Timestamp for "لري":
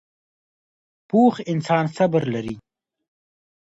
2.33-2.55